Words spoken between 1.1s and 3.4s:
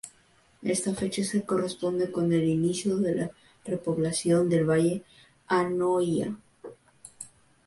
se corresponde con el inicio de la